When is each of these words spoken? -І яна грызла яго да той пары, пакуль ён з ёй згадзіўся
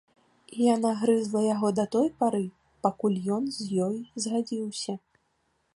-І 0.53 0.63
яна 0.75 0.93
грызла 1.01 1.43
яго 1.47 1.69
да 1.81 1.85
той 1.97 2.07
пары, 2.23 2.41
пакуль 2.87 3.19
ён 3.35 3.43
з 3.61 3.69
ёй 3.89 3.95
згадзіўся 4.25 4.93